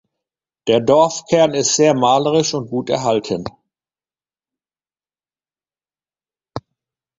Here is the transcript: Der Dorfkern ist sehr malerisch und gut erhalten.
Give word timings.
Der 0.65 0.79
Dorfkern 0.79 1.53
ist 1.53 1.75
sehr 1.75 1.93
malerisch 1.93 2.55
und 2.55 2.71
gut 2.71 2.89
erhalten. 2.89 3.43